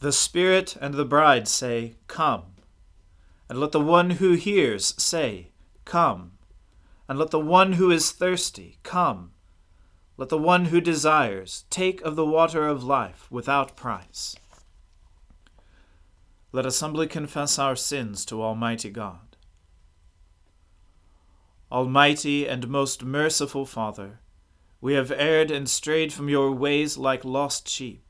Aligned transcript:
The 0.00 0.12
Spirit 0.12 0.76
and 0.80 0.94
the 0.94 1.04
bride 1.04 1.46
say, 1.46 1.96
Come. 2.06 2.54
And 3.50 3.60
let 3.60 3.72
the 3.72 3.80
one 3.80 4.10
who 4.10 4.32
hears 4.32 4.94
say, 4.96 5.48
Come. 5.84 6.32
And 7.06 7.18
let 7.18 7.30
the 7.30 7.38
one 7.38 7.74
who 7.74 7.90
is 7.90 8.10
thirsty 8.10 8.78
come. 8.82 9.32
Let 10.16 10.30
the 10.30 10.38
one 10.38 10.66
who 10.66 10.80
desires 10.80 11.64
take 11.68 12.00
of 12.00 12.16
the 12.16 12.24
water 12.24 12.66
of 12.66 12.82
life 12.82 13.26
without 13.30 13.76
price. 13.76 14.36
Let 16.50 16.64
us 16.64 16.80
humbly 16.80 17.06
confess 17.06 17.58
our 17.58 17.76
sins 17.76 18.24
to 18.26 18.42
Almighty 18.42 18.90
God. 18.90 19.36
Almighty 21.70 22.48
and 22.48 22.68
most 22.68 23.04
merciful 23.04 23.66
Father, 23.66 24.20
we 24.80 24.94
have 24.94 25.12
erred 25.12 25.50
and 25.50 25.68
strayed 25.68 26.10
from 26.10 26.30
your 26.30 26.52
ways 26.52 26.96
like 26.96 27.22
lost 27.22 27.68
sheep. 27.68 28.09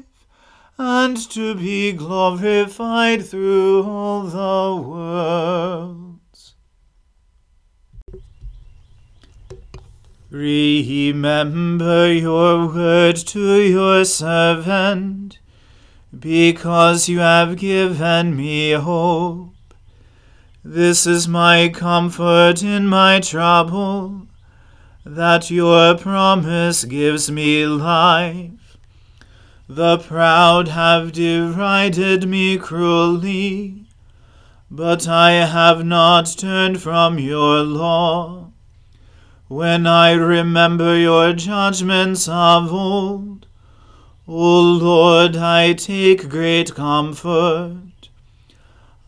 and 0.83 1.15
to 1.29 1.53
be 1.53 1.91
glorified 1.91 3.23
through 3.23 3.83
all 3.83 4.23
the 4.23 4.81
worlds. 4.81 6.55
Remember 10.31 12.11
your 12.11 12.65
word 12.65 13.15
to 13.15 13.61
your 13.61 14.03
servant, 14.05 15.37
because 16.17 17.07
you 17.07 17.19
have 17.19 17.57
given 17.57 18.35
me 18.35 18.71
hope. 18.71 19.53
This 20.63 21.05
is 21.05 21.27
my 21.27 21.69
comfort 21.69 22.63
in 22.63 22.87
my 22.87 23.19
trouble, 23.19 24.25
that 25.05 25.51
your 25.51 25.95
promise 25.95 26.85
gives 26.85 27.29
me 27.29 27.67
life. 27.67 28.60
The 29.73 29.99
proud 29.99 30.67
have 30.67 31.13
derided 31.13 32.27
me 32.27 32.57
cruelly, 32.57 33.85
but 34.69 35.07
I 35.07 35.31
have 35.45 35.85
not 35.85 36.35
turned 36.37 36.81
from 36.81 37.17
your 37.17 37.63
law. 37.63 38.51
When 39.47 39.87
I 39.87 40.11
remember 40.11 40.97
your 40.97 41.31
judgments 41.31 42.27
of 42.27 42.73
old, 42.73 43.47
O 44.27 44.61
Lord, 44.61 45.37
I 45.37 45.71
take 45.71 46.27
great 46.27 46.75
comfort. 46.75 48.09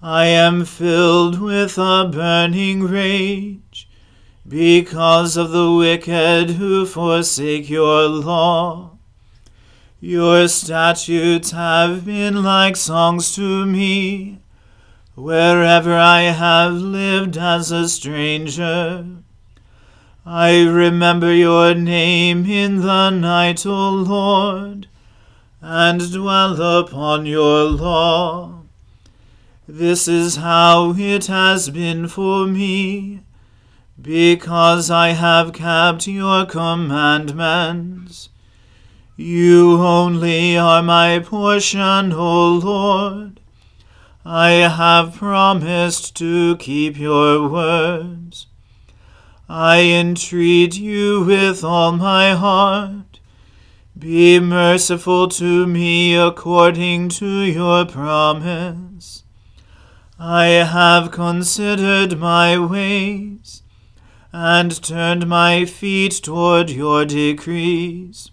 I 0.01 0.27
am 0.27 0.63
filled 0.63 1.41
with 1.41 1.77
a 1.77 2.09
burning 2.09 2.83
rage 2.83 3.89
because 4.47 5.35
of 5.35 5.51
the 5.51 5.73
wicked 5.73 6.51
who 6.51 6.85
forsake 6.85 7.69
your 7.69 8.07
law. 8.07 8.92
Your 10.05 10.49
statutes 10.49 11.51
have 11.51 12.03
been 12.03 12.43
like 12.43 12.75
songs 12.75 13.33
to 13.35 13.65
me, 13.65 14.39
wherever 15.15 15.93
I 15.95 16.23
have 16.23 16.73
lived 16.73 17.37
as 17.37 17.71
a 17.71 17.87
stranger. 17.87 19.05
I 20.25 20.63
remember 20.63 21.33
your 21.33 21.73
name 21.73 22.45
in 22.45 22.81
the 22.81 23.11
night, 23.11 23.65
O 23.65 23.91
Lord, 23.91 24.89
and 25.61 26.11
dwell 26.11 26.61
upon 26.61 27.25
your 27.25 27.63
law. 27.63 28.63
This 29.69 30.09
is 30.09 30.35
how 30.35 30.95
it 30.97 31.27
has 31.27 31.69
been 31.69 32.09
for 32.09 32.45
me, 32.45 33.21
because 34.01 34.91
I 34.91 35.11
have 35.11 35.53
kept 35.53 36.07
your 36.07 36.45
commandments. 36.45 38.27
You 39.15 39.79
only 39.79 40.57
are 40.57 40.81
my 40.81 41.19
portion, 41.19 42.11
O 42.13 42.53
Lord. 42.55 43.39
I 44.25 44.51
have 44.51 45.13
promised 45.13 46.15
to 46.15 46.57
keep 46.57 46.97
your 46.97 47.47
words. 47.47 48.47
I 49.47 49.81
entreat 49.81 50.79
you 50.79 51.23
with 51.25 51.63
all 51.63 51.91
my 51.91 52.33
heart. 52.33 53.19
Be 53.95 54.39
merciful 54.39 55.27
to 55.27 55.67
me 55.67 56.15
according 56.15 57.09
to 57.09 57.41
your 57.41 57.85
promise. 57.85 59.23
I 60.17 60.45
have 60.45 61.11
considered 61.11 62.17
my 62.17 62.57
ways 62.57 63.61
and 64.31 64.81
turned 64.81 65.27
my 65.27 65.65
feet 65.65 66.13
toward 66.23 66.71
your 66.71 67.05
decrees. 67.05 68.31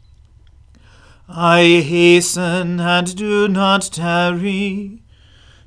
I 1.32 1.80
hasten 1.86 2.80
and 2.80 3.14
do 3.14 3.46
not 3.46 3.82
tarry 3.92 5.00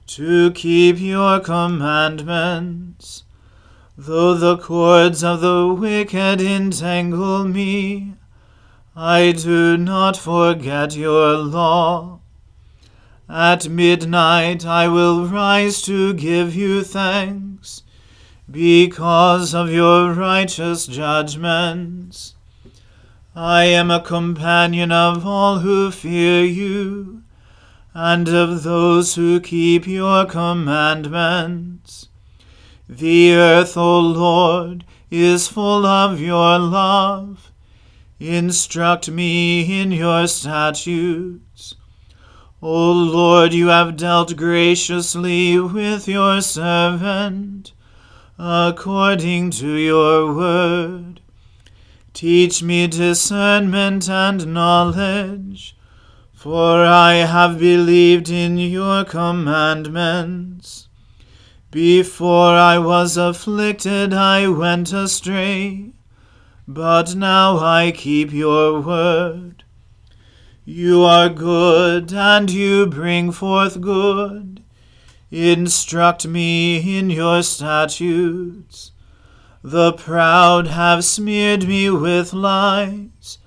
to 0.07 0.51
keep 0.51 0.99
your 0.99 1.39
commandments. 1.39 3.23
Though 3.97 4.33
the 4.33 4.57
cords 4.57 5.23
of 5.23 5.39
the 5.39 5.73
wicked 5.73 6.41
entangle 6.41 7.45
me, 7.45 8.15
I 8.93 9.31
do 9.31 9.77
not 9.77 10.17
forget 10.17 10.97
your 10.97 11.37
law. 11.37 12.19
At 13.29 13.69
midnight 13.69 14.65
I 14.65 14.89
will 14.89 15.27
rise 15.27 15.81
to 15.83 16.13
give 16.13 16.53
you 16.53 16.83
thanks, 16.83 17.83
because 18.51 19.55
of 19.55 19.71
your 19.71 20.11
righteous 20.11 20.87
judgments. 20.87 22.35
I 23.35 23.65
am 23.65 23.89
a 23.91 24.01
companion 24.01 24.91
of 24.91 25.25
all 25.25 25.59
who 25.59 25.91
fear 25.91 26.43
you, 26.43 27.23
and 27.93 28.27
of 28.27 28.63
those 28.63 29.15
who 29.15 29.39
keep 29.39 29.87
your 29.87 30.25
commandments. 30.25 32.09
The 32.87 33.33
earth, 33.33 33.75
O 33.77 33.99
Lord, 33.99 34.85
is 35.09 35.47
full 35.47 35.85
of 35.85 36.19
your 36.19 36.59
love 36.59 37.51
Instruct 38.25 39.09
me 39.11 39.81
in 39.81 39.91
your 39.91 40.27
statutes. 40.27 41.75
O 42.61 42.91
Lord, 42.91 43.53
you 43.53 43.67
have 43.67 43.97
dealt 43.97 44.37
graciously 44.37 45.59
with 45.59 46.07
your 46.07 46.39
servant, 46.39 47.73
according 48.39 49.51
to 49.51 49.73
your 49.73 50.33
word. 50.33 51.19
Teach 52.13 52.63
me 52.63 52.87
discernment 52.87 54.09
and 54.09 54.53
knowledge, 54.53 55.75
for 56.33 56.85
I 56.85 57.13
have 57.15 57.59
believed 57.59 58.29
in 58.29 58.57
your 58.57 59.03
commandments. 59.03 60.87
Before 61.71 62.55
I 62.55 62.77
was 62.77 63.17
afflicted, 63.17 64.13
I 64.13 64.47
went 64.47 64.93
astray 64.93 65.93
but 66.67 67.15
now 67.15 67.57
I 67.57 67.91
keep 67.91 68.31
your 68.31 68.79
word. 68.79 69.63
You 70.65 71.03
are 71.03 71.27
good, 71.27 72.13
and 72.13 72.49
you 72.49 72.85
bring 72.85 73.31
forth 73.31 73.81
good. 73.81 74.63
Instruct 75.29 76.25
me 76.25 76.97
in 76.97 77.09
your 77.09 77.43
statutes. 77.43 78.92
The 79.63 79.93
proud 79.93 80.67
have 80.67 81.03
smeared 81.03 81.67
me 81.67 81.89
with 81.89 82.33
lies, 82.33 83.37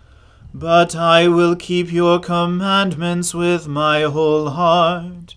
but 0.52 0.96
I 0.96 1.28
will 1.28 1.54
keep 1.54 1.92
your 1.92 2.18
commandments 2.18 3.34
with 3.34 3.68
my 3.68 4.02
whole 4.02 4.50
heart. 4.50 5.36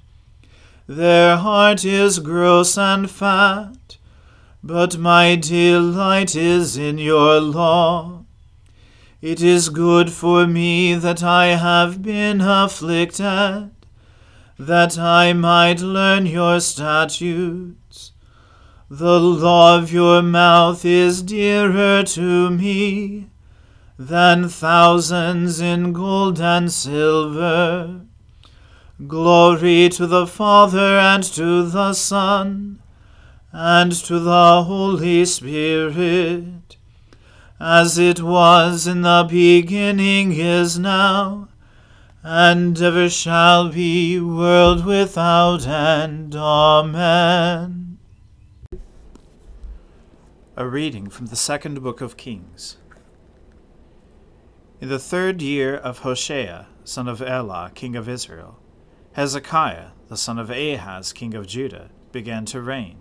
Their 0.88 1.38
heart 1.38 1.86
is 1.86 2.20
gross 2.20 2.78
and 2.78 3.12
fat 3.12 3.98
but 4.64 4.98
my 4.98 5.36
delight 5.36 6.36
is 6.36 6.76
in 6.76 6.98
your 6.98 7.40
law. 7.40 8.26
It 9.22 9.42
is 9.42 9.70
good 9.70 10.12
for 10.12 10.48
me 10.48 10.96
that 10.96 11.24
I 11.24 11.48
have 11.48 12.02
been 12.02 12.42
afflicted, 12.42 13.72
that 14.58 14.98
I 14.98 15.34
might 15.34 15.80
learn 15.80 16.26
your 16.26 16.60
statutes. 16.60 18.12
The 18.92 19.20
law 19.20 19.78
of 19.78 19.94
your 19.94 20.24
mouth 20.24 20.84
is 20.84 21.22
dearer 21.22 22.02
to 22.02 22.50
me 22.50 23.28
than 24.00 24.50
thousands 24.50 25.62
in 25.62 25.94
gold 25.94 26.42
and 26.42 26.72
silver. 26.72 28.02
Glory 29.06 29.90
to 29.90 30.08
the 30.08 30.26
Father 30.26 30.98
and 30.98 31.24
to 31.24 31.70
the 31.70 31.94
Son 31.94 32.80
and 33.52 33.92
to 33.92 34.18
the 34.18 34.64
Holy 34.64 35.24
Spirit, 35.24 36.78
as 37.60 38.00
it 38.00 38.24
was 38.24 38.88
in 38.88 39.04
the 39.04 39.24
beginning 39.30 40.32
is 40.32 40.80
now, 40.80 41.48
and 42.24 42.82
ever 42.82 43.08
shall 43.08 43.70
be, 43.70 44.20
world 44.20 44.84
without 44.84 45.68
end. 45.68 46.36
Amen. 46.36 47.89
A 50.60 50.68
reading 50.68 51.10
from 51.10 51.28
the 51.28 51.38
second 51.38 51.82
book 51.82 52.02
of 52.02 52.18
Kings. 52.18 52.76
In 54.82 54.90
the 54.90 55.00
third 55.00 55.42
year 55.42 55.74
of 55.74 56.00
Hoshea, 56.00 56.66
son 56.84 57.08
of 57.08 57.22
Elah, 57.22 57.72
king 57.74 57.96
of 57.96 58.10
Israel, 58.10 58.60
Hezekiah, 59.14 59.92
the 60.10 60.18
son 60.18 60.38
of 60.38 60.50
Ahaz, 60.50 61.14
king 61.14 61.34
of 61.34 61.48
Judah, 61.48 61.92
began 62.12 62.44
to 62.48 62.60
reign. 62.60 62.98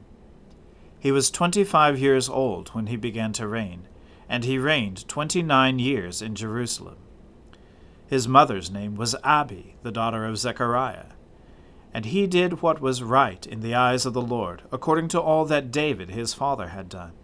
He 1.01 1.11
was 1.11 1.33
twenty 1.33 1.65
five 1.65 1.99
years 1.99 2.29
old 2.29 2.69
when 2.77 2.87
he 2.87 2.97
began 2.97 3.33
to 3.33 3.49
reign, 3.49 3.89
and 4.29 4.45
he 4.45 4.57
reigned 4.57 5.09
twenty 5.09 5.43
nine 5.43 5.81
years 5.81 6.23
in 6.23 6.37
Jerusalem. 6.37 6.99
His 8.07 8.29
mother's 8.29 8.71
name 8.71 8.95
was 8.95 9.17
Abi, 9.25 9.75
the 9.83 9.91
daughter 9.91 10.25
of 10.25 10.39
Zechariah. 10.39 11.07
And 11.93 12.05
he 12.05 12.29
did 12.29 12.63
what 12.63 12.81
was 12.81 13.03
right 13.03 13.45
in 13.45 13.63
the 13.63 13.75
eyes 13.75 14.07
of 14.07 14.13
the 14.13 14.23
Lord, 14.23 14.63
according 14.71 15.09
to 15.09 15.21
all 15.21 15.45
that 15.47 15.73
David 15.73 16.11
his 16.11 16.35
father 16.35 16.69
had 16.69 16.89
done. 16.89 17.15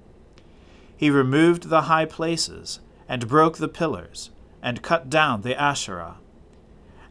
He 1.04 1.10
removed 1.10 1.68
the 1.68 1.82
high 1.82 2.06
places, 2.06 2.80
and 3.06 3.28
broke 3.28 3.58
the 3.58 3.68
pillars, 3.68 4.30
and 4.62 4.80
cut 4.80 5.10
down 5.10 5.42
the 5.42 5.54
Asherah. 5.54 6.16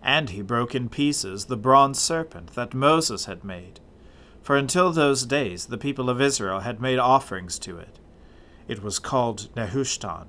And 0.01 0.31
he 0.31 0.41
broke 0.41 0.73
in 0.73 0.89
pieces 0.89 1.45
the 1.45 1.57
bronze 1.57 1.99
serpent 1.99 2.55
that 2.55 2.73
Moses 2.73 3.25
had 3.25 3.43
made 3.43 3.79
for 4.41 4.57
until 4.57 4.91
those 4.91 5.27
days 5.27 5.67
the 5.67 5.77
people 5.77 6.09
of 6.09 6.19
Israel 6.19 6.61
had 6.61 6.81
made 6.81 6.97
offerings 6.97 7.59
to 7.59 7.77
it. 7.77 7.99
It 8.67 8.81
was 8.81 8.97
called 8.97 9.49
Nehushtan. 9.55 10.25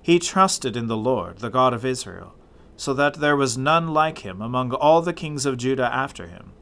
He 0.00 0.20
trusted 0.20 0.76
in 0.76 0.86
the 0.86 0.96
Lord, 0.96 1.38
the 1.38 1.50
God 1.50 1.74
of 1.74 1.84
Israel, 1.84 2.36
so 2.76 2.94
that 2.94 3.14
there 3.14 3.34
was 3.34 3.58
none 3.58 3.88
like 3.88 4.18
him 4.18 4.40
among 4.40 4.70
all 4.72 5.02
the 5.02 5.12
kings 5.12 5.46
of 5.46 5.56
Judah 5.56 5.92
after 5.92 6.28
him, 6.28 6.52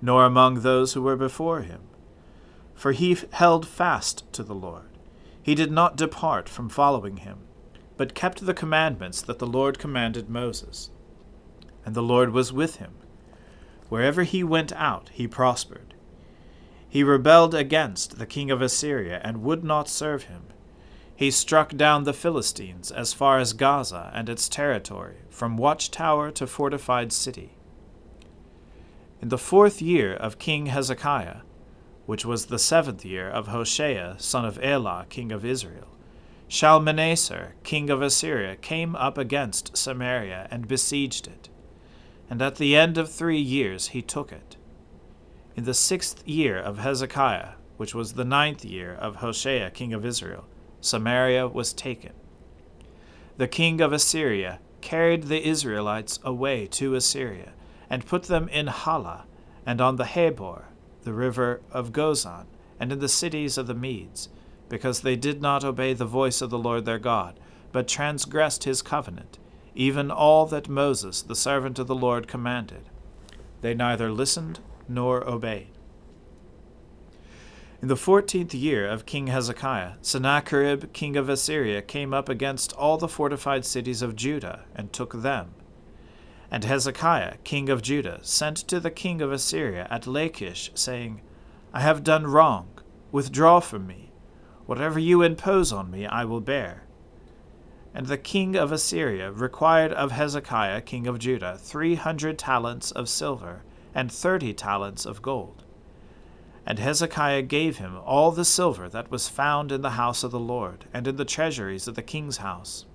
nor 0.00 0.24
among 0.24 0.62
those 0.62 0.94
who 0.94 1.02
were 1.02 1.16
before 1.16 1.60
him. 1.60 1.82
For 2.74 2.92
he 2.92 3.18
held 3.32 3.68
fast 3.68 4.24
to 4.32 4.42
the 4.42 4.54
Lord. 4.54 4.93
He 5.44 5.54
did 5.54 5.70
not 5.70 5.96
depart 5.96 6.48
from 6.48 6.68
following 6.68 7.18
him, 7.18 7.38
but 7.96 8.14
kept 8.14 8.44
the 8.44 8.54
commandments 8.54 9.22
that 9.22 9.38
the 9.38 9.46
Lord 9.46 9.78
commanded 9.78 10.28
Moses. 10.28 10.90
And 11.86 11.94
the 11.94 12.02
Lord 12.02 12.30
was 12.32 12.52
with 12.52 12.76
him 12.76 12.94
Wherever 13.88 14.22
he 14.22 14.42
went 14.42 14.72
out, 14.72 15.10
he 15.12 15.28
prospered. 15.28 15.94
He 16.88 17.04
rebelled 17.04 17.54
against 17.54 18.18
the 18.18 18.26
king 18.26 18.50
of 18.50 18.62
Assyria 18.62 19.20
and 19.22 19.42
would 19.42 19.64
not 19.64 19.88
serve 19.88 20.24
him. 20.24 20.44
He 21.14 21.30
struck 21.30 21.76
down 21.76 22.04
the 22.04 22.12
Philistines 22.12 22.90
as 22.90 23.12
far 23.12 23.38
as 23.38 23.52
Gaza 23.52 24.10
and 24.14 24.28
its 24.28 24.48
territory, 24.48 25.18
from 25.30 25.56
watchtower 25.56 26.30
to 26.32 26.46
fortified 26.46 27.12
city. 27.12 27.52
In 29.20 29.28
the 29.28 29.38
fourth 29.38 29.80
year 29.80 30.14
of 30.14 30.38
King 30.38 30.66
Hezekiah, 30.66 31.42
which 32.06 32.24
was 32.24 32.46
the 32.46 32.58
seventh 32.58 33.04
year 33.04 33.28
of 33.28 33.48
Hoshea 33.48 34.14
son 34.18 34.44
of 34.44 34.58
Elah 34.62 35.06
king 35.08 35.32
of 35.32 35.44
Israel, 35.44 35.88
Shalmaneser 36.48 37.54
king 37.62 37.90
of 37.90 38.02
Assyria 38.02 38.56
came 38.56 38.94
up 38.96 39.18
against 39.18 39.76
Samaria 39.76 40.48
and 40.50 40.68
besieged 40.68 41.26
it 41.26 41.48
and 42.30 42.40
at 42.40 42.56
the 42.56 42.74
end 42.74 42.98
of 42.98 43.10
three 43.10 43.40
years 43.40 43.88
he 43.88 44.02
took 44.02 44.32
it. 44.32 44.56
In 45.56 45.64
the 45.64 45.74
sixth 45.74 46.26
year 46.26 46.58
of 46.58 46.78
Hezekiah, 46.78 47.52
which 47.76 47.94
was 47.94 48.14
the 48.14 48.24
ninth 48.24 48.64
year 48.64 48.94
of 48.94 49.16
Hoshea 49.16 49.70
king 49.72 49.92
of 49.92 50.04
Israel, 50.04 50.44
Samaria 50.80 51.48
was 51.48 51.72
taken. 51.72 52.12
The 53.36 53.48
king 53.48 53.80
of 53.80 53.92
Assyria 53.92 54.60
carried 54.80 55.24
the 55.24 55.46
Israelites 55.46 56.18
away 56.24 56.66
to 56.66 56.94
Assyria, 56.94 57.52
and 57.90 58.06
put 58.06 58.24
them 58.24 58.48
in 58.48 58.66
Halah, 58.66 59.24
and 59.66 59.80
on 59.80 59.96
the 59.96 60.04
Habor, 60.04 60.64
the 61.04 61.12
river 61.12 61.60
of 61.70 61.92
Gozan, 61.92 62.46
and 62.80 62.92
in 62.92 62.98
the 62.98 63.08
cities 63.08 63.56
of 63.56 63.66
the 63.66 63.74
Medes, 63.74 64.28
because 64.68 65.00
they 65.00 65.16
did 65.16 65.40
not 65.40 65.64
obey 65.64 65.92
the 65.92 66.04
voice 66.04 66.40
of 66.40 66.50
the 66.50 66.58
Lord 66.58 66.84
their 66.84 66.98
God, 66.98 67.38
but 67.72 67.88
transgressed 67.88 68.64
his 68.64 68.82
covenant 68.82 69.38
even 69.74 70.10
all 70.10 70.46
that 70.46 70.68
Moses, 70.68 71.22
the 71.22 71.34
servant 71.34 71.78
of 71.78 71.86
the 71.86 71.94
Lord, 71.94 72.28
commanded. 72.28 72.88
They 73.60 73.74
neither 73.74 74.10
listened 74.10 74.60
nor 74.88 75.28
obeyed. 75.28 75.68
In 77.82 77.88
the 77.88 77.96
fourteenth 77.96 78.54
year 78.54 78.88
of 78.88 79.04
King 79.04 79.26
Hezekiah, 79.26 79.94
Sennacherib 80.00 80.92
king 80.92 81.16
of 81.16 81.28
Assyria 81.28 81.82
came 81.82 82.14
up 82.14 82.28
against 82.28 82.72
all 82.74 82.96
the 82.96 83.08
fortified 83.08 83.64
cities 83.64 84.00
of 84.00 84.16
Judah, 84.16 84.64
and 84.74 84.92
took 84.92 85.12
them. 85.12 85.54
And 86.54 86.62
Hezekiah 86.62 87.38
king 87.42 87.68
of 87.68 87.82
Judah 87.82 88.20
sent 88.22 88.58
to 88.58 88.78
the 88.78 88.92
king 88.92 89.20
of 89.20 89.32
Assyria 89.32 89.88
at 89.90 90.06
Lachish, 90.06 90.70
saying, 90.72 91.20
I 91.72 91.80
have 91.80 92.04
done 92.04 92.28
wrong, 92.28 92.68
withdraw 93.10 93.58
from 93.58 93.88
me. 93.88 94.12
Whatever 94.64 95.00
you 95.00 95.20
impose 95.20 95.72
on 95.72 95.90
me, 95.90 96.06
I 96.06 96.24
will 96.24 96.40
bear. 96.40 96.84
And 97.92 98.06
the 98.06 98.16
king 98.16 98.54
of 98.54 98.70
Assyria 98.70 99.32
required 99.32 99.92
of 99.94 100.12
Hezekiah 100.12 100.82
king 100.82 101.08
of 101.08 101.18
Judah 101.18 101.58
three 101.58 101.96
hundred 101.96 102.38
talents 102.38 102.92
of 102.92 103.08
silver, 103.08 103.64
and 103.92 104.12
thirty 104.12 104.54
talents 104.54 105.04
of 105.04 105.22
gold. 105.22 105.64
And 106.64 106.78
Hezekiah 106.78 107.42
gave 107.42 107.78
him 107.78 107.96
all 107.96 108.30
the 108.30 108.44
silver 108.44 108.88
that 108.90 109.10
was 109.10 109.26
found 109.26 109.72
in 109.72 109.82
the 109.82 109.98
house 109.98 110.22
of 110.22 110.30
the 110.30 110.38
Lord, 110.38 110.84
and 110.94 111.08
in 111.08 111.16
the 111.16 111.24
treasuries 111.24 111.88
of 111.88 111.96
the 111.96 112.02
king's 112.02 112.36
house. 112.36 112.86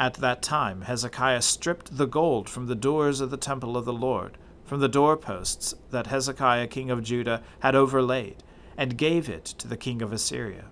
At 0.00 0.14
that 0.14 0.42
time 0.42 0.82
Hezekiah 0.82 1.42
stripped 1.42 1.96
the 1.96 2.06
gold 2.06 2.48
from 2.48 2.66
the 2.66 2.74
doors 2.74 3.20
of 3.20 3.30
the 3.30 3.36
temple 3.36 3.76
of 3.76 3.84
the 3.84 3.92
Lord, 3.92 4.36
from 4.64 4.80
the 4.80 4.88
doorposts 4.88 5.76
that 5.90 6.08
Hezekiah 6.08 6.66
king 6.66 6.90
of 6.90 7.04
Judah 7.04 7.42
had 7.60 7.76
overlaid, 7.76 8.42
and 8.76 8.98
gave 8.98 9.28
it 9.28 9.44
to 9.44 9.68
the 9.68 9.76
king 9.76 10.02
of 10.02 10.12
Assyria. 10.12 10.64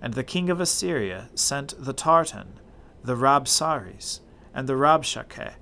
And 0.00 0.14
the 0.14 0.24
king 0.24 0.48
of 0.48 0.60
Assyria 0.60 1.28
sent 1.34 1.74
the 1.76 1.92
Tartan, 1.92 2.60
the 3.02 3.16
Rabsaris, 3.16 4.20
and 4.54 4.66
the 4.66 4.76
Rabshakeh, 4.76 5.56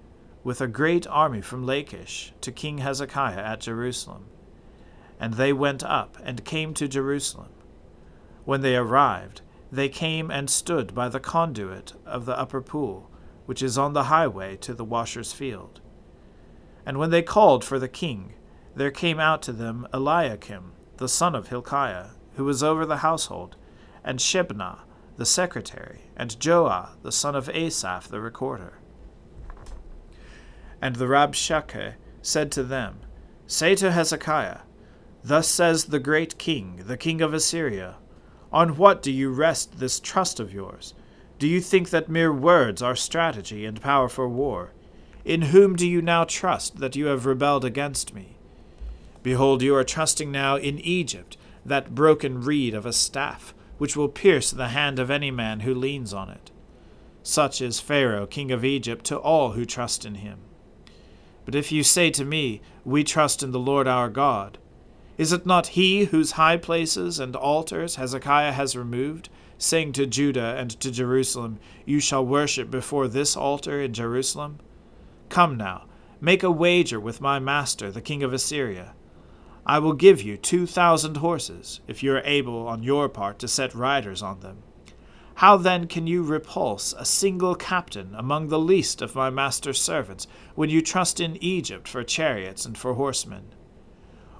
with 0.44 0.60
a 0.60 0.68
great 0.68 1.08
army 1.08 1.40
from 1.40 1.66
Lachish, 1.66 2.32
to 2.42 2.52
King 2.52 2.78
Hezekiah 2.78 3.42
at 3.42 3.62
Jerusalem 3.62 4.26
and 5.18 5.34
they 5.34 5.52
went 5.52 5.82
up 5.82 6.16
and 6.22 6.44
came 6.44 6.74
to 6.74 6.88
Jerusalem. 6.88 7.48
When 8.44 8.60
they 8.60 8.76
arrived, 8.76 9.40
they 9.70 9.88
came 9.88 10.30
and 10.30 10.48
stood 10.48 10.94
by 10.94 11.08
the 11.08 11.20
conduit 11.20 11.92
of 12.04 12.24
the 12.24 12.38
upper 12.38 12.60
pool, 12.60 13.10
which 13.46 13.62
is 13.62 13.76
on 13.76 13.92
the 13.92 14.04
highway 14.04 14.56
to 14.56 14.74
the 14.74 14.84
washer's 14.84 15.32
field. 15.32 15.80
And 16.84 16.98
when 16.98 17.10
they 17.10 17.22
called 17.22 17.64
for 17.64 17.78
the 17.78 17.88
king, 17.88 18.34
there 18.74 18.90
came 18.90 19.18
out 19.18 19.42
to 19.42 19.52
them 19.52 19.88
Eliakim, 19.92 20.72
the 20.98 21.08
son 21.08 21.34
of 21.34 21.48
Hilkiah, 21.48 22.10
who 22.34 22.44
was 22.44 22.62
over 22.62 22.86
the 22.86 22.98
household, 22.98 23.56
and 24.04 24.18
Shebna, 24.18 24.80
the 25.16 25.26
secretary, 25.26 26.02
and 26.16 26.38
Joah, 26.38 26.90
the 27.02 27.12
son 27.12 27.34
of 27.34 27.48
Asaph, 27.48 28.08
the 28.08 28.20
recorder. 28.20 28.78
And 30.80 30.96
the 30.96 31.06
Rabshakeh 31.06 31.94
said 32.22 32.52
to 32.52 32.62
them, 32.62 33.00
Say 33.46 33.74
to 33.76 33.92
Hezekiah, 33.92 34.60
Thus 35.24 35.48
says 35.48 35.86
the 35.86 35.98
great 35.98 36.38
king, 36.38 36.82
the 36.86 36.96
king 36.96 37.20
of 37.20 37.34
Assyria 37.34 37.96
On 38.52 38.76
what 38.76 39.02
do 39.02 39.10
you 39.10 39.30
rest 39.30 39.78
this 39.78 40.00
trust 40.00 40.40
of 40.40 40.52
yours? 40.52 40.94
Do 41.38 41.46
you 41.46 41.60
think 41.60 41.90
that 41.90 42.08
mere 42.08 42.32
words 42.32 42.80
are 42.80 42.96
strategy 42.96 43.66
and 43.66 43.80
power 43.80 44.08
for 44.08 44.28
war? 44.28 44.72
In 45.24 45.42
whom 45.42 45.76
do 45.76 45.86
you 45.86 46.00
now 46.00 46.24
trust 46.24 46.78
that 46.78 46.96
you 46.96 47.06
have 47.06 47.26
rebelled 47.26 47.64
against 47.64 48.14
me? 48.14 48.36
Behold, 49.22 49.60
you 49.60 49.74
are 49.74 49.84
trusting 49.84 50.30
now 50.30 50.56
in 50.56 50.78
Egypt, 50.78 51.36
that 51.64 51.94
broken 51.94 52.40
reed 52.40 52.74
of 52.74 52.86
a 52.86 52.92
staff, 52.92 53.52
which 53.76 53.96
will 53.96 54.08
pierce 54.08 54.50
the 54.50 54.68
hand 54.68 54.98
of 54.98 55.10
any 55.10 55.30
man 55.30 55.60
who 55.60 55.74
leans 55.74 56.14
on 56.14 56.30
it. 56.30 56.52
Such 57.24 57.60
is 57.60 57.80
Pharaoh, 57.80 58.26
king 58.26 58.52
of 58.52 58.64
Egypt, 58.64 59.04
to 59.06 59.18
all 59.18 59.52
who 59.52 59.64
trust 59.64 60.04
in 60.04 60.14
him. 60.16 60.38
But 61.44 61.56
if 61.56 61.72
you 61.72 61.82
say 61.82 62.10
to 62.10 62.24
me, 62.24 62.60
We 62.84 63.02
trust 63.02 63.42
in 63.42 63.50
the 63.50 63.58
Lord 63.58 63.88
our 63.88 64.08
God, 64.08 64.58
is 65.18 65.32
it 65.32 65.46
not 65.46 65.68
he 65.68 66.04
whose 66.04 66.32
high 66.32 66.58
places 66.58 67.18
and 67.18 67.34
altars 67.34 67.96
Hezekiah 67.96 68.52
has 68.52 68.76
removed, 68.76 69.28
saying 69.58 69.92
to 69.92 70.06
Judah 70.06 70.56
and 70.58 70.70
to 70.80 70.90
Jerusalem, 70.90 71.58
You 71.86 72.00
shall 72.00 72.24
worship 72.24 72.70
before 72.70 73.08
this 73.08 73.36
altar 73.36 73.80
in 73.80 73.94
Jerusalem? 73.94 74.58
Come 75.30 75.56
now, 75.56 75.86
make 76.20 76.42
a 76.42 76.50
wager 76.50 77.00
with 77.00 77.20
my 77.20 77.38
master, 77.38 77.90
the 77.90 78.02
king 78.02 78.22
of 78.22 78.32
Assyria. 78.32 78.94
I 79.64 79.78
will 79.78 79.94
give 79.94 80.22
you 80.22 80.36
two 80.36 80.66
thousand 80.66 81.16
horses, 81.16 81.80
if 81.88 82.02
you 82.02 82.12
are 82.14 82.22
able 82.24 82.68
on 82.68 82.82
your 82.82 83.08
part 83.08 83.38
to 83.40 83.48
set 83.48 83.74
riders 83.74 84.22
on 84.22 84.40
them. 84.40 84.62
How 85.36 85.56
then 85.56 85.86
can 85.88 86.06
you 86.06 86.22
repulse 86.22 86.94
a 86.96 87.04
single 87.04 87.54
captain 87.54 88.14
among 88.14 88.48
the 88.48 88.58
least 88.58 89.02
of 89.02 89.14
my 89.14 89.28
master's 89.28 89.80
servants, 89.80 90.26
when 90.54 90.70
you 90.70 90.80
trust 90.80 91.20
in 91.20 91.42
Egypt 91.42 91.88
for 91.88 92.04
chariots 92.04 92.64
and 92.64 92.78
for 92.78 92.94
horsemen? 92.94 93.46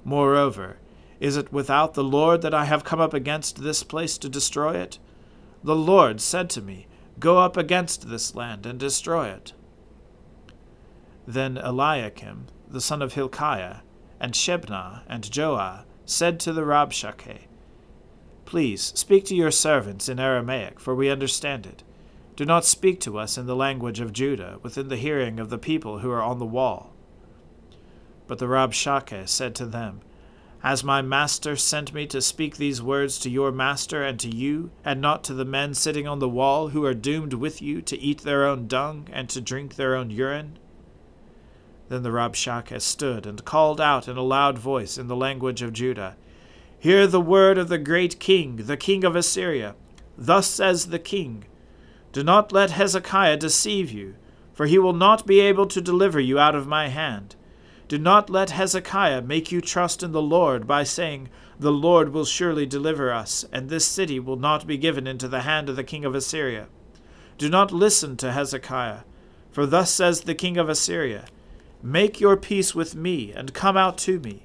Moreover, 0.07 0.77
is 1.19 1.35
it 1.35 1.51
without 1.51 1.93
the 1.93 2.03
Lord 2.03 2.41
that 2.41 2.53
I 2.53 2.63
have 2.63 2.85
come 2.85 3.01
up 3.01 3.13
against 3.13 3.61
this 3.61 3.83
place 3.83 4.17
to 4.19 4.29
destroy 4.29 4.77
it? 4.77 4.99
The 5.65 5.75
Lord 5.75 6.21
said 6.21 6.49
to 6.51 6.61
me, 6.61 6.87
Go 7.19 7.39
up 7.39 7.57
against 7.57 8.07
this 8.07 8.33
land 8.33 8.65
and 8.65 8.79
destroy 8.79 9.27
it. 9.27 9.51
Then 11.27 11.57
Eliakim, 11.57 12.45
the 12.69 12.79
son 12.79 13.01
of 13.01 13.15
Hilkiah, 13.15 13.79
and 14.17 14.33
Shebna 14.33 15.01
and 15.09 15.23
Joah 15.23 15.83
said 16.05 16.39
to 16.39 16.53
the 16.53 16.61
Rabshakeh, 16.61 17.41
Please 18.45 18.93
speak 18.95 19.25
to 19.25 19.35
your 19.35 19.51
servants 19.51 20.07
in 20.07 20.21
Aramaic, 20.21 20.79
for 20.79 20.95
we 20.95 21.09
understand 21.09 21.65
it. 21.65 21.83
Do 22.37 22.45
not 22.45 22.63
speak 22.63 23.01
to 23.01 23.19
us 23.19 23.37
in 23.37 23.45
the 23.45 23.57
language 23.57 23.99
of 23.99 24.13
Judah, 24.13 24.59
within 24.63 24.87
the 24.87 24.95
hearing 24.95 25.37
of 25.37 25.49
the 25.49 25.57
people 25.57 25.99
who 25.99 26.11
are 26.11 26.23
on 26.23 26.39
the 26.39 26.45
wall. 26.45 26.93
But 28.27 28.39
the 28.39 28.47
Rabshakeh 28.47 29.27
said 29.27 29.55
to 29.55 29.65
them, 29.65 30.01
Has 30.59 30.83
my 30.83 31.01
master 31.01 31.55
sent 31.55 31.93
me 31.93 32.05
to 32.07 32.21
speak 32.21 32.57
these 32.57 32.81
words 32.81 33.17
to 33.19 33.29
your 33.29 33.53
master 33.53 34.03
and 34.03 34.19
to 34.19 34.29
you, 34.33 34.69
and 34.83 34.99
not 34.99 35.23
to 35.25 35.33
the 35.33 35.45
men 35.45 35.73
sitting 35.73 36.05
on 36.07 36.19
the 36.19 36.27
wall 36.27 36.69
who 36.69 36.83
are 36.85 36.93
doomed 36.93 37.33
with 37.33 37.61
you 37.61 37.81
to 37.83 37.97
eat 37.97 38.21
their 38.21 38.45
own 38.45 38.67
dung 38.67 39.07
and 39.13 39.29
to 39.29 39.39
drink 39.39 39.75
their 39.75 39.95
own 39.95 40.11
urine? 40.11 40.59
Then 41.87 42.03
the 42.03 42.11
Rabshakeh 42.11 42.81
stood 42.81 43.25
and 43.25 43.45
called 43.45 43.79
out 43.79 44.09
in 44.09 44.17
a 44.17 44.21
loud 44.21 44.57
voice 44.57 44.97
in 44.97 45.07
the 45.07 45.15
language 45.15 45.61
of 45.61 45.71
Judah, 45.71 46.17
Hear 46.77 47.07
the 47.07 47.21
word 47.21 47.57
of 47.57 47.69
the 47.69 47.77
great 47.77 48.19
king, 48.19 48.57
the 48.57 48.77
king 48.77 49.05
of 49.05 49.15
Assyria. 49.15 49.75
Thus 50.17 50.47
says 50.47 50.87
the 50.87 50.99
king, 50.99 51.45
Do 52.11 52.23
not 52.23 52.51
let 52.51 52.71
Hezekiah 52.71 53.37
deceive 53.37 53.89
you, 53.89 54.15
for 54.53 54.65
he 54.65 54.77
will 54.77 54.93
not 54.93 55.25
be 55.25 55.39
able 55.39 55.65
to 55.67 55.79
deliver 55.79 56.19
you 56.19 56.37
out 56.37 56.55
of 56.55 56.67
my 56.67 56.89
hand. 56.89 57.36
Do 57.87 57.97
not 57.97 58.29
let 58.29 58.49
Hezekiah 58.49 59.21
make 59.21 59.49
you 59.49 59.61
trust 59.61 60.03
in 60.03 60.11
the 60.11 60.21
Lord 60.21 60.67
by 60.67 60.83
saying, 60.83 61.29
The 61.57 61.71
Lord 61.71 62.09
will 62.09 62.25
surely 62.25 62.65
deliver 62.65 63.13
us, 63.13 63.45
and 63.51 63.69
this 63.69 63.85
city 63.85 64.19
will 64.19 64.35
not 64.35 64.67
be 64.67 64.77
given 64.77 65.07
into 65.07 65.29
the 65.29 65.41
hand 65.41 65.69
of 65.69 65.77
the 65.77 65.85
king 65.85 66.03
of 66.03 66.13
Assyria. 66.13 66.67
Do 67.37 67.47
not 67.47 67.71
listen 67.71 68.17
to 68.17 68.33
Hezekiah, 68.33 69.01
for 69.51 69.65
thus 69.65 69.89
says 69.89 70.21
the 70.21 70.35
king 70.35 70.57
of 70.57 70.67
Assyria 70.67 71.25
Make 71.81 72.19
your 72.19 72.35
peace 72.35 72.75
with 72.75 72.93
me, 72.93 73.31
and 73.31 73.53
come 73.53 73.77
out 73.77 73.97
to 73.99 74.19
me. 74.19 74.43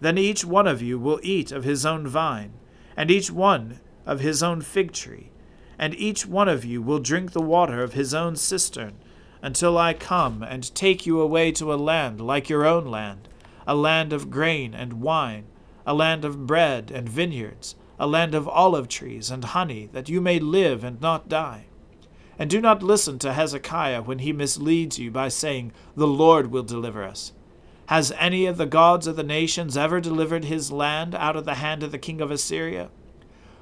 Then 0.00 0.16
each 0.16 0.44
one 0.44 0.66
of 0.66 0.80
you 0.80 0.98
will 0.98 1.20
eat 1.22 1.52
of 1.52 1.64
his 1.64 1.84
own 1.84 2.06
vine, 2.06 2.52
and 2.96 3.10
each 3.10 3.30
one 3.30 3.80
of 4.06 4.20
his 4.20 4.42
own 4.42 4.62
fig 4.62 4.92
tree, 4.92 5.30
and 5.78 5.94
each 5.94 6.24
one 6.24 6.48
of 6.48 6.64
you 6.64 6.80
will 6.80 7.00
drink 7.00 7.32
the 7.32 7.42
water 7.42 7.82
of 7.82 7.92
his 7.92 8.14
own 8.14 8.36
cistern 8.36 8.94
until 9.42 9.78
I 9.78 9.94
come 9.94 10.42
and 10.42 10.74
take 10.74 11.06
you 11.06 11.20
away 11.20 11.52
to 11.52 11.72
a 11.72 11.76
land 11.76 12.20
like 12.20 12.48
your 12.48 12.66
own 12.66 12.86
land, 12.86 13.28
a 13.66 13.74
land 13.74 14.12
of 14.12 14.30
grain 14.30 14.74
and 14.74 15.00
wine, 15.00 15.44
a 15.86 15.94
land 15.94 16.24
of 16.24 16.46
bread 16.46 16.90
and 16.90 17.08
vineyards, 17.08 17.74
a 17.98 18.06
land 18.06 18.34
of 18.34 18.48
olive 18.48 18.88
trees 18.88 19.30
and 19.30 19.44
honey, 19.44 19.88
that 19.92 20.08
you 20.08 20.20
may 20.20 20.38
live 20.38 20.84
and 20.84 21.00
not 21.00 21.28
die. 21.28 21.66
And 22.38 22.48
do 22.48 22.60
not 22.60 22.82
listen 22.82 23.18
to 23.20 23.32
Hezekiah 23.32 24.02
when 24.02 24.20
he 24.20 24.32
misleads 24.32 24.98
you 24.98 25.10
by 25.10 25.28
saying, 25.28 25.72
The 25.96 26.06
Lord 26.06 26.52
will 26.52 26.62
deliver 26.62 27.02
us. 27.02 27.32
Has 27.86 28.12
any 28.18 28.46
of 28.46 28.58
the 28.58 28.66
gods 28.66 29.06
of 29.06 29.16
the 29.16 29.22
nations 29.22 29.76
ever 29.76 30.00
delivered 30.00 30.44
his 30.44 30.70
land 30.70 31.14
out 31.14 31.36
of 31.36 31.44
the 31.44 31.54
hand 31.54 31.82
of 31.82 31.90
the 31.90 31.98
king 31.98 32.20
of 32.20 32.30
Assyria? 32.30 32.90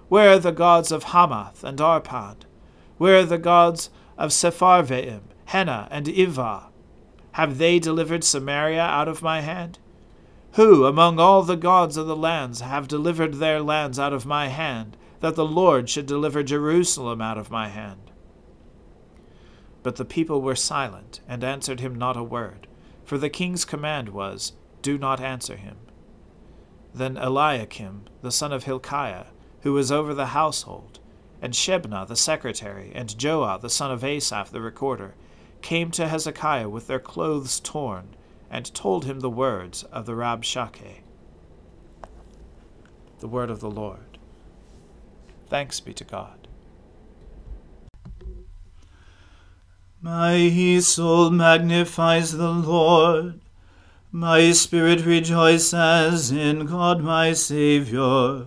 Where 0.08 0.30
are 0.30 0.38
the 0.38 0.52
gods 0.52 0.92
of 0.92 1.04
Hamath 1.04 1.64
and 1.64 1.78
Arpad? 1.78 2.38
Where 2.98 3.20
are 3.20 3.24
the 3.24 3.38
gods 3.38 3.88
of 4.18 4.30
Sepharvaim 4.30 5.22
Hena, 5.46 5.88
and 5.90 6.06
Ivvah? 6.06 6.66
Have 7.32 7.58
they 7.58 7.78
delivered 7.78 8.24
Samaria 8.24 8.82
out 8.82 9.08
of 9.08 9.22
my 9.22 9.40
hand? 9.40 9.78
Who 10.52 10.86
among 10.86 11.20
all 11.20 11.42
the 11.42 11.56
gods 11.56 11.96
of 11.96 12.06
the 12.06 12.16
lands 12.16 12.60
have 12.60 12.88
delivered 12.88 13.34
their 13.34 13.60
lands 13.60 13.98
out 13.98 14.12
of 14.12 14.26
my 14.26 14.48
hand, 14.48 14.96
that 15.20 15.34
the 15.34 15.44
Lord 15.44 15.88
should 15.88 16.06
deliver 16.06 16.42
Jerusalem 16.42 17.20
out 17.20 17.38
of 17.38 17.50
my 17.50 17.68
hand? 17.68 18.10
But 19.82 19.96
the 19.96 20.04
people 20.04 20.40
were 20.40 20.56
silent, 20.56 21.20
and 21.28 21.44
answered 21.44 21.80
him 21.80 21.94
not 21.94 22.16
a 22.16 22.22
word, 22.22 22.66
for 23.04 23.18
the 23.18 23.30
king's 23.30 23.64
command 23.64 24.08
was, 24.08 24.52
Do 24.82 24.98
not 24.98 25.20
answer 25.20 25.56
him. 25.56 25.76
Then 26.92 27.16
Eliakim, 27.16 28.06
the 28.22 28.32
son 28.32 28.52
of 28.52 28.64
Hilkiah, 28.64 29.26
who 29.60 29.74
was 29.74 29.92
over 29.92 30.14
the 30.14 30.26
household, 30.26 30.98
and 31.40 31.52
Shebna 31.52 32.06
the 32.06 32.16
secretary, 32.16 32.92
and 32.94 33.08
Joah 33.10 33.60
the 33.60 33.70
son 33.70 33.90
of 33.90 34.04
Asaph 34.04 34.50
the 34.50 34.60
recorder, 34.60 35.14
came 35.62 35.90
to 35.92 36.08
Hezekiah 36.08 36.68
with 36.68 36.86
their 36.86 36.98
clothes 36.98 37.60
torn, 37.60 38.16
and 38.50 38.72
told 38.74 39.04
him 39.04 39.20
the 39.20 39.30
words 39.30 39.82
of 39.84 40.06
the 40.06 40.12
Rabshakeh. 40.12 41.00
The 43.18 43.28
word 43.28 43.50
of 43.50 43.60
the 43.60 43.70
Lord. 43.70 44.18
Thanks 45.48 45.80
be 45.80 45.94
to 45.94 46.04
God. 46.04 46.48
My 50.00 50.78
soul 50.80 51.30
magnifies 51.30 52.32
the 52.32 52.50
Lord. 52.50 53.40
My 54.12 54.52
spirit 54.52 55.04
rejoices 55.04 56.30
in 56.30 56.66
God 56.66 57.02
my 57.02 57.32
Saviour. 57.32 58.46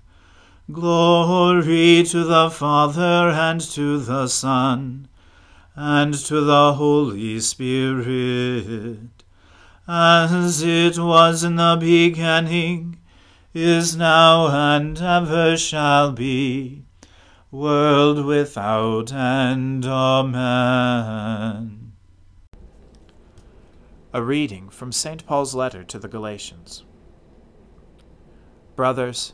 Glory 0.71 2.03
to 2.03 2.23
the 2.23 2.49
Father 2.49 3.29
and 3.29 3.59
to 3.59 3.97
the 3.97 4.27
Son 4.27 5.09
and 5.75 6.13
to 6.13 6.39
the 6.41 6.73
Holy 6.73 7.39
Spirit, 7.41 9.23
as 9.87 10.61
it 10.61 10.97
was 10.97 11.43
in 11.43 11.57
the 11.57 11.75
beginning, 11.79 12.99
is 13.53 13.97
now, 13.97 14.47
and 14.47 15.01
ever 15.01 15.57
shall 15.57 16.11
be, 16.11 16.83
world 17.49 18.23
without 18.23 19.11
end. 19.11 19.85
Amen. 19.85 21.11
A 24.13 24.23
reading 24.23 24.69
from 24.69 24.91
St. 24.93 25.25
Paul's 25.25 25.53
letter 25.53 25.83
to 25.83 25.99
the 25.99 26.07
Galatians. 26.07 26.85
Brothers, 28.77 29.33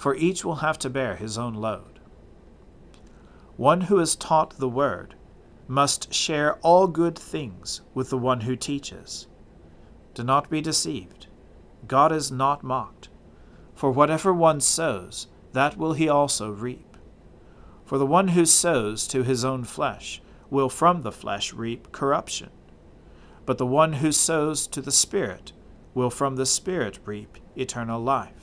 for 0.00 0.14
each 0.14 0.46
will 0.46 0.56
have 0.56 0.78
to 0.78 0.88
bear 0.88 1.16
his 1.16 1.36
own 1.36 1.52
load. 1.52 2.00
One 3.58 3.82
who 3.82 4.00
is 4.00 4.16
taught 4.16 4.56
the 4.56 4.66
word 4.66 5.14
must 5.68 6.14
share 6.14 6.54
all 6.62 6.86
good 6.86 7.18
things 7.18 7.82
with 7.92 8.08
the 8.08 8.16
one 8.16 8.40
who 8.40 8.56
teaches. 8.56 9.26
Do 10.14 10.24
not 10.24 10.48
be 10.48 10.62
deceived. 10.62 11.26
God 11.86 12.12
is 12.12 12.32
not 12.32 12.62
mocked. 12.62 13.10
For 13.74 13.90
whatever 13.90 14.32
one 14.32 14.62
sows, 14.62 15.26
that 15.52 15.76
will 15.76 15.92
he 15.92 16.08
also 16.08 16.50
reap. 16.50 16.96
For 17.84 17.98
the 17.98 18.06
one 18.06 18.28
who 18.28 18.46
sows 18.46 19.06
to 19.08 19.22
his 19.22 19.44
own 19.44 19.64
flesh 19.64 20.22
will 20.48 20.70
from 20.70 21.02
the 21.02 21.12
flesh 21.12 21.52
reap 21.52 21.92
corruption. 21.92 22.48
But 23.44 23.58
the 23.58 23.66
one 23.66 23.92
who 23.92 24.12
sows 24.12 24.66
to 24.68 24.80
the 24.80 24.92
Spirit 24.92 25.52
will 25.92 26.08
from 26.08 26.36
the 26.36 26.46
Spirit 26.46 27.00
reap 27.04 27.36
eternal 27.54 28.00
life. 28.00 28.39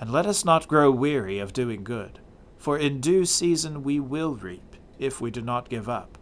And 0.00 0.10
let 0.10 0.24
us 0.24 0.46
not 0.46 0.66
grow 0.66 0.90
weary 0.90 1.38
of 1.38 1.52
doing 1.52 1.84
good, 1.84 2.20
for 2.56 2.78
in 2.78 3.00
due 3.00 3.26
season 3.26 3.82
we 3.82 4.00
will 4.00 4.34
reap, 4.34 4.76
if 4.98 5.20
we 5.20 5.30
do 5.30 5.42
not 5.42 5.68
give 5.68 5.90
up. 5.90 6.16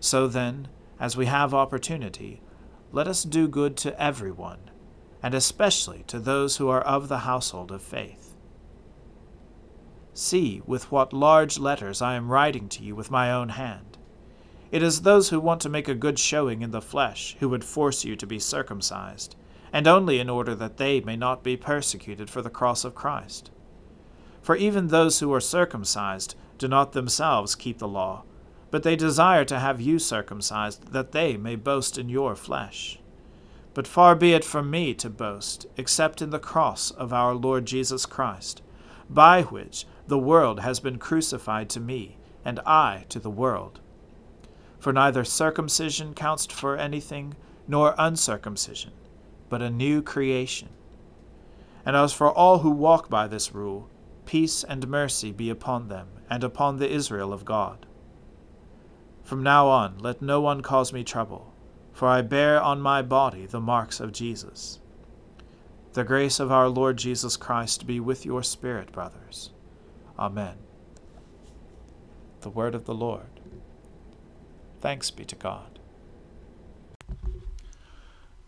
So 0.00 0.26
then, 0.26 0.68
as 0.98 1.16
we 1.16 1.26
have 1.26 1.52
opportunity, 1.52 2.40
let 2.90 3.06
us 3.06 3.24
do 3.24 3.46
good 3.46 3.76
to 3.78 4.02
everyone, 4.02 4.70
and 5.22 5.34
especially 5.34 6.02
to 6.06 6.18
those 6.18 6.56
who 6.56 6.68
are 6.68 6.80
of 6.80 7.08
the 7.08 7.18
household 7.18 7.70
of 7.70 7.82
faith. 7.82 8.34
See 10.14 10.62
with 10.66 10.90
what 10.90 11.12
large 11.12 11.58
letters 11.58 12.00
I 12.00 12.14
am 12.14 12.32
writing 12.32 12.68
to 12.70 12.82
you 12.82 12.94
with 12.94 13.10
my 13.10 13.30
own 13.30 13.50
hand. 13.50 13.98
It 14.70 14.82
is 14.82 15.02
those 15.02 15.28
who 15.28 15.40
want 15.40 15.60
to 15.62 15.68
make 15.68 15.88
a 15.88 15.94
good 15.94 16.18
showing 16.18 16.62
in 16.62 16.70
the 16.70 16.80
flesh 16.80 17.36
who 17.40 17.50
would 17.50 17.64
force 17.64 18.04
you 18.04 18.16
to 18.16 18.26
be 18.26 18.38
circumcised, 18.38 19.36
and 19.72 19.88
only 19.88 20.18
in 20.18 20.28
order 20.28 20.54
that 20.54 20.76
they 20.76 21.00
may 21.00 21.16
not 21.16 21.42
be 21.42 21.56
persecuted 21.56 22.28
for 22.28 22.42
the 22.42 22.50
cross 22.50 22.84
of 22.84 22.94
Christ. 22.94 23.50
For 24.42 24.56
even 24.56 24.88
those 24.88 25.20
who 25.20 25.32
are 25.32 25.40
circumcised 25.40 26.34
do 26.58 26.68
not 26.68 26.92
themselves 26.92 27.54
keep 27.54 27.78
the 27.78 27.88
law, 27.88 28.24
but 28.70 28.82
they 28.82 28.96
desire 28.96 29.44
to 29.44 29.58
have 29.58 29.80
you 29.80 29.98
circumcised, 29.98 30.92
that 30.92 31.12
they 31.12 31.36
may 31.36 31.56
boast 31.56 31.98
in 31.98 32.08
your 32.08 32.34
flesh. 32.34 32.98
But 33.74 33.86
far 33.86 34.14
be 34.14 34.32
it 34.32 34.44
from 34.44 34.70
me 34.70 34.94
to 34.94 35.10
boast, 35.10 35.66
except 35.76 36.22
in 36.22 36.30
the 36.30 36.38
cross 36.38 36.90
of 36.90 37.12
our 37.12 37.34
Lord 37.34 37.66
Jesus 37.66 38.06
Christ, 38.06 38.62
by 39.08 39.42
which 39.42 39.86
the 40.06 40.18
world 40.18 40.60
has 40.60 40.80
been 40.80 40.98
crucified 40.98 41.68
to 41.70 41.80
me, 41.80 42.16
and 42.44 42.60
I 42.60 43.04
to 43.08 43.18
the 43.18 43.30
world. 43.30 43.80
For 44.78 44.92
neither 44.92 45.24
circumcision 45.24 46.12
counts 46.14 46.46
for 46.46 46.76
anything, 46.76 47.34
nor 47.68 47.94
uncircumcision, 47.98 48.92
but 49.52 49.60
a 49.60 49.68
new 49.68 50.00
creation. 50.00 50.70
And 51.84 51.94
as 51.94 52.10
for 52.10 52.32
all 52.32 52.60
who 52.60 52.70
walk 52.70 53.10
by 53.10 53.28
this 53.28 53.54
rule, 53.54 53.86
peace 54.24 54.64
and 54.64 54.88
mercy 54.88 55.30
be 55.30 55.50
upon 55.50 55.88
them, 55.88 56.08
and 56.30 56.42
upon 56.42 56.78
the 56.78 56.90
Israel 56.90 57.34
of 57.34 57.44
God. 57.44 57.84
From 59.22 59.42
now 59.42 59.68
on, 59.68 59.98
let 59.98 60.22
no 60.22 60.40
one 60.40 60.62
cause 60.62 60.94
me 60.94 61.04
trouble, 61.04 61.52
for 61.92 62.08
I 62.08 62.22
bear 62.22 62.62
on 62.62 62.80
my 62.80 63.02
body 63.02 63.44
the 63.44 63.60
marks 63.60 64.00
of 64.00 64.12
Jesus. 64.12 64.80
The 65.92 66.02
grace 66.02 66.40
of 66.40 66.50
our 66.50 66.70
Lord 66.70 66.96
Jesus 66.96 67.36
Christ 67.36 67.86
be 67.86 68.00
with 68.00 68.24
your 68.24 68.42
spirit, 68.42 68.90
brothers. 68.90 69.50
Amen. 70.18 70.56
The 72.40 72.48
word 72.48 72.74
of 72.74 72.86
the 72.86 72.94
Lord. 72.94 73.38
Thanks 74.80 75.10
be 75.10 75.26
to 75.26 75.36
God. 75.36 75.71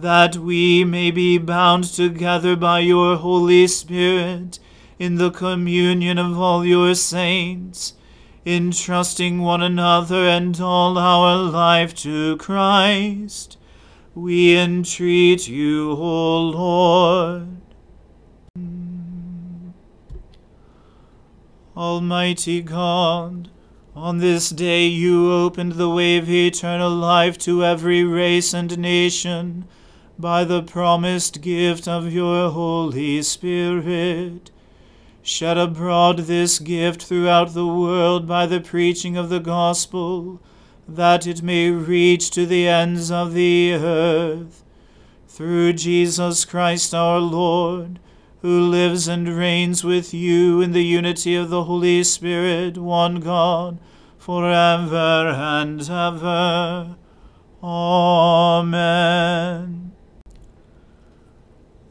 that 0.00 0.36
we 0.36 0.84
may 0.84 1.10
be 1.10 1.38
bound 1.38 1.84
together 1.84 2.56
by 2.56 2.80
your 2.80 3.16
Holy 3.16 3.66
Spirit 3.66 4.58
in 4.98 5.16
the 5.16 5.30
communion 5.30 6.18
of 6.18 6.38
all 6.38 6.64
your 6.64 6.94
saints 6.94 7.94
entrusting 8.46 9.40
one 9.40 9.60
another 9.60 10.28
and 10.28 10.60
all 10.60 10.96
our 10.96 11.36
life 11.36 11.92
to 11.92 12.36
Christ, 12.36 13.58
we 14.14 14.56
entreat 14.56 15.48
you, 15.48 15.90
O 15.90 16.40
Lord. 16.42 17.48
Almighty 21.76 22.62
God, 22.62 23.50
on 23.96 24.18
this 24.18 24.50
day 24.50 24.86
you 24.86 25.32
opened 25.32 25.72
the 25.72 25.90
way 25.90 26.16
of 26.16 26.30
eternal 26.30 26.90
life 26.90 27.36
to 27.38 27.64
every 27.64 28.04
race 28.04 28.54
and 28.54 28.78
nation 28.78 29.66
by 30.18 30.44
the 30.44 30.62
promised 30.62 31.40
gift 31.40 31.86
of 31.86 32.12
your 32.12 32.50
Holy 32.50 33.22
Spirit 33.22 34.50
shed 35.22 35.58
abroad 35.58 36.18
this 36.20 36.60
gift 36.60 37.02
throughout 37.02 37.52
the 37.52 37.66
world 37.66 38.28
by 38.28 38.46
the 38.46 38.60
preaching 38.60 39.16
of 39.16 39.28
the 39.28 39.40
gospel, 39.40 40.40
that 40.86 41.26
it 41.26 41.42
may 41.42 41.68
reach 41.68 42.30
to 42.30 42.46
the 42.46 42.68
ends 42.68 43.10
of 43.10 43.34
the 43.34 43.72
earth. 43.74 44.62
Through 45.26 45.72
Jesus 45.72 46.44
Christ 46.44 46.94
our 46.94 47.18
Lord, 47.18 47.98
who 48.40 48.60
lives 48.60 49.08
and 49.08 49.28
reigns 49.28 49.82
with 49.82 50.14
you 50.14 50.60
in 50.60 50.70
the 50.70 50.84
unity 50.84 51.34
of 51.34 51.50
the 51.50 51.64
Holy 51.64 52.04
Spirit, 52.04 52.78
one 52.78 53.18
God, 53.18 53.78
for 54.16 54.48
ever 54.48 55.34
and 55.36 55.80
ever. 55.82 56.96
Amen. 57.62 58.76